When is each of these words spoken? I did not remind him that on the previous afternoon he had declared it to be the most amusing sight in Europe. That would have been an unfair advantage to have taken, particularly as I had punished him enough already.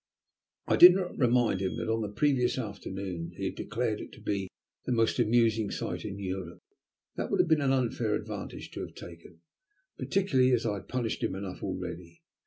I 0.65 0.77
did 0.77 0.95
not 0.95 1.15
remind 1.15 1.61
him 1.61 1.77
that 1.77 1.87
on 1.87 2.01
the 2.01 2.09
previous 2.09 2.57
afternoon 2.57 3.33
he 3.37 3.45
had 3.45 3.53
declared 3.53 4.01
it 4.01 4.11
to 4.13 4.19
be 4.19 4.49
the 4.85 4.91
most 4.91 5.19
amusing 5.19 5.69
sight 5.69 6.05
in 6.05 6.17
Europe. 6.17 6.63
That 7.17 7.29
would 7.29 7.39
have 7.39 7.47
been 7.47 7.61
an 7.61 7.71
unfair 7.71 8.15
advantage 8.15 8.71
to 8.71 8.79
have 8.79 8.95
taken, 8.95 9.41
particularly 9.99 10.53
as 10.53 10.65
I 10.65 10.73
had 10.77 10.87
punished 10.87 11.21
him 11.23 11.35
enough 11.35 11.61
already. 11.61 12.23